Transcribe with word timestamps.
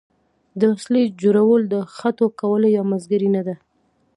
د 0.59 0.61
وسلې 0.73 1.03
جوړول 1.21 1.61
د 1.73 1.75
خټو 1.95 2.25
کولالي 2.39 2.69
یا 2.77 2.83
مسګري 2.91 3.29
نه 3.35 3.41
ده. 3.47 3.55